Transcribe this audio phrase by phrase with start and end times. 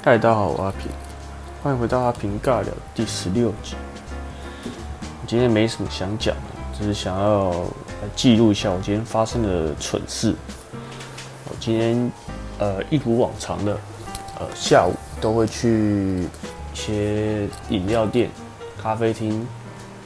[0.00, 0.88] 嗨，大家好，我阿平，
[1.60, 3.74] 欢迎回到阿平尬聊第十六集。
[5.26, 6.42] 今天没什么想讲的，
[6.78, 10.36] 只是想要来记录一下我今天发生的蠢事。
[11.50, 12.12] 我今天
[12.60, 13.76] 呃一如往常的
[14.38, 16.28] 呃下午都会去
[16.72, 18.30] 一些饮料店、
[18.80, 19.44] 咖啡厅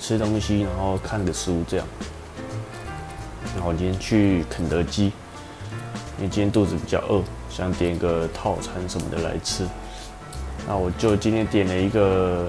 [0.00, 1.86] 吃东西，然后看个书这样。
[3.54, 5.12] 然后我今天去肯德基，
[6.18, 9.66] 因为今天肚子比较饿，想点个套餐什么的来吃。
[10.66, 12.48] 那我就今天点了一个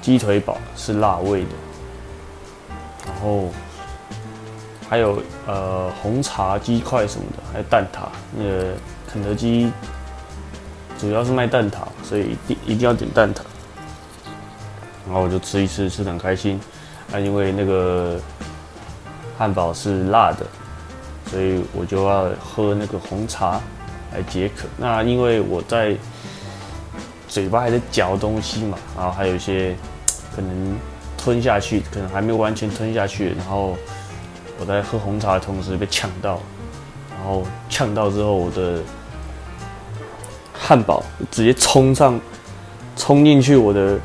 [0.00, 1.48] 鸡腿堡，是辣味的，
[3.06, 3.48] 然后
[4.88, 8.06] 还有呃红茶鸡块什么的，还有蛋挞。
[8.36, 8.74] 那个
[9.10, 9.72] 肯德基
[10.98, 13.40] 主要是卖蛋挞，所以一定一定要点蛋挞。
[15.06, 16.60] 然后我就吃一吃，吃得很开心。
[17.12, 18.20] 啊，因为那个
[19.36, 20.46] 汉堡是辣的，
[21.32, 23.58] 所以我就要喝那个红茶
[24.12, 24.68] 来解渴。
[24.76, 25.96] 那因为我在
[27.26, 29.74] 嘴巴还在嚼东西嘛，然后还有一些
[30.36, 30.76] 可能
[31.16, 33.30] 吞下去，可能还没有完全吞下去。
[33.30, 33.74] 然后
[34.60, 36.38] 我在喝红茶的同时被呛到，
[37.10, 38.82] 然后呛到之后，我的
[40.52, 42.20] 汉堡直接冲上，
[42.94, 43.98] 冲进去我的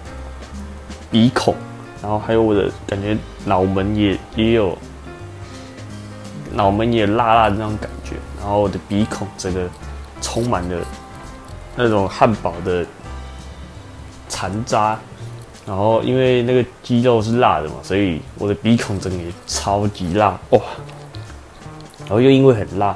[1.11, 1.53] 鼻孔，
[2.01, 4.77] 然后还有我的感觉脑门也也有
[6.57, 9.69] 脑门也辣辣的那种感觉，然后我的鼻孔整个
[10.19, 10.85] 充满了
[11.77, 12.85] 那种汉堡的。
[14.29, 14.99] 残渣，
[15.65, 20.59] 然后因为那个鸡肉是辣的嘛，所以我的鼻孔整个也超级辣哇！
[22.01, 22.95] 然后又因为很辣，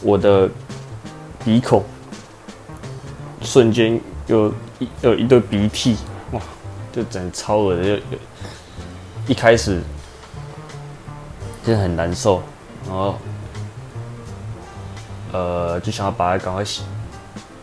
[0.00, 0.48] 我的
[1.44, 1.84] 鼻孔
[3.42, 5.96] 瞬间有一有一堆鼻涕
[6.30, 6.40] 哇，
[6.90, 8.02] 就整个超恶的，就
[9.26, 9.82] 一开始
[11.64, 12.42] 真的很难受，
[12.86, 13.14] 然后
[15.32, 16.82] 呃就想要把它赶快洗。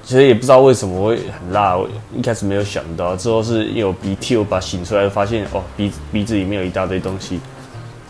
[0.03, 7.39] 其实也不知道为什么会很辣，我一开始没有想到，之后是有鼻涕，我把醒出来，发现哦鼻鼻子里面有一大堆东西，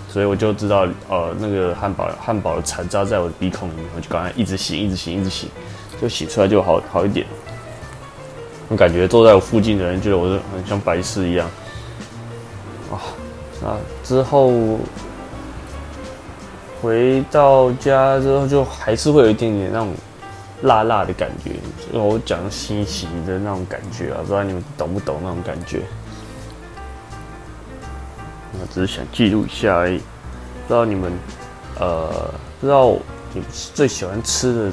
[0.07, 5.45] 所以我就知道呃那个汉堡汉堡的残渣在我的鼻孔里面，我就赶快一直擤一直擤一直擤，
[6.01, 7.27] 就洗出来就好好一点。
[8.69, 11.45] 我感觉坐在我附近的人觉得我是很像白痴一样。
[12.89, 12.97] 啊，
[13.61, 14.79] 那之后
[16.81, 19.93] 回到家之后就还是会有一点点那种。
[20.63, 21.53] 辣辣的感觉，
[21.91, 25.81] 我讲稀奇的那种感觉啊，不知道你们懂不懂那种感觉？
[28.53, 31.11] 我只是想记录一下而已，不知道你们，
[31.79, 32.95] 呃，不知道
[33.33, 34.71] 你们最喜欢吃的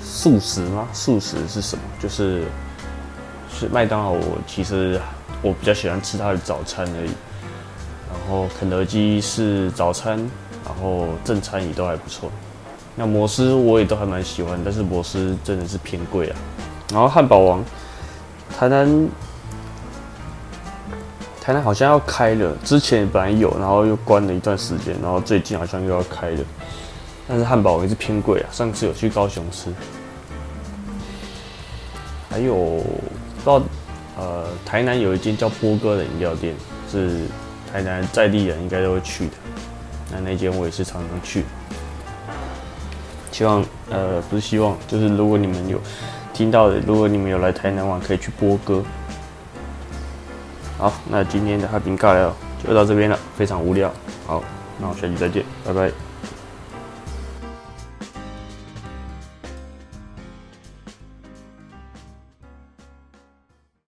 [0.00, 0.86] 素食吗？
[0.92, 1.82] 素食是什么？
[2.00, 2.44] 就是
[3.52, 5.00] 是麦当劳，我其实
[5.42, 7.10] 我比较喜欢吃它的早餐而已。
[8.14, 10.16] 然后肯德基是早餐，
[10.64, 12.30] 然后正餐也都还不错。
[12.96, 16.36] 那摩斯我也都还蛮喜欢，但是摩斯真的是偏贵啊。
[16.92, 17.64] 然后汉堡王，
[18.56, 19.08] 台南
[21.40, 26.44] 台南好像要开了，之前本来有，然后又关了一段时间，然后最近好像又要开了。
[27.26, 29.72] 但是汉堡也是偏贵啊，上次有去高雄吃。
[32.30, 32.80] 还有不
[33.40, 33.60] 知道
[34.16, 36.54] 呃，台南有一间叫波哥的饮料店，
[36.90, 37.26] 是
[37.74, 39.32] 台南在地人应该都会去的。
[40.12, 41.44] 那那间我也是常常去。
[43.32, 45.80] 希望呃不是希望，就是如果你们有
[46.32, 48.80] 听到的，如果你们有来台南玩，可以去播歌。
[50.78, 52.32] 好，那今天的哈平尬聊
[52.64, 53.92] 就到这边了，非常无聊。
[54.24, 54.40] 好，
[54.78, 56.13] 那我下期再见，拜拜。